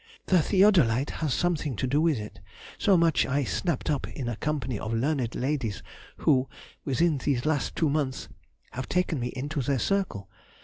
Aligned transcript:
The 0.25 0.41
theodolite 0.41 1.11
has 1.21 1.31
something 1.31 1.75
to 1.75 1.85
do 1.85 2.01
with 2.01 2.17
it; 2.17 2.39
so 2.79 2.97
much 2.97 3.27
I 3.27 3.43
snapt 3.43 3.87
up 3.91 4.07
in 4.07 4.27
a 4.27 4.35
company 4.35 4.79
of 4.79 4.95
learned 4.95 5.35
ladies 5.35 5.83
who, 6.17 6.49
within 6.83 7.19
these 7.19 7.45
last 7.45 7.75
two 7.75 7.87
months, 7.87 8.27
have 8.71 8.89
taken 8.89 9.19
me 9.19 9.27
into 9.35 9.61
their 9.61 9.77
circle. 9.77 10.27